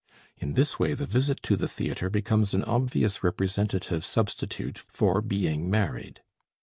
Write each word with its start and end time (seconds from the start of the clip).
In 0.35 0.53
this 0.53 0.79
way 0.79 0.95
the 0.95 1.05
visit 1.05 1.43
to 1.43 1.55
the 1.55 1.67
theatre 1.67 2.09
becomes 2.09 2.55
an 2.55 2.63
obvious 2.63 3.23
representative 3.23 4.03
substitute 4.03 4.79
for 4.79 5.21
being 5.21 5.69
married. 5.69 6.23